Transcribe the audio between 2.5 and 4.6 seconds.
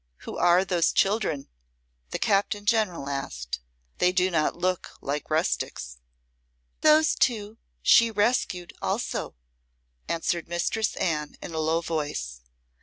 General asked. "They do not